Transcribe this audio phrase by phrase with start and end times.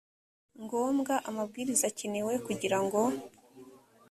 [0.63, 3.01] ngombwa amabwiriza akenewe kugira ngo